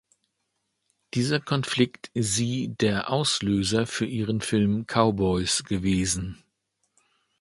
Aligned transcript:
Dieser 1.13 1.39
Konflikt 1.39 2.09
sie 2.15 2.69
der 2.69 3.11
Auslöser 3.11 3.85
für 3.85 4.07
ihren 4.07 4.41
Film 4.41 4.87
"Cowboys" 4.87 5.63
gewesen. 5.63 6.43